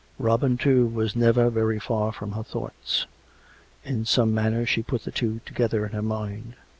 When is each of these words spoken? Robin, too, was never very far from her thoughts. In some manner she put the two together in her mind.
Robin, 0.17 0.57
too, 0.57 0.87
was 0.87 1.15
never 1.15 1.51
very 1.51 1.79
far 1.79 2.11
from 2.11 2.31
her 2.31 2.41
thoughts. 2.41 3.05
In 3.85 4.03
some 4.03 4.33
manner 4.33 4.65
she 4.65 4.81
put 4.81 5.03
the 5.03 5.11
two 5.11 5.41
together 5.45 5.85
in 5.85 5.91
her 5.91 6.01
mind. 6.01 6.55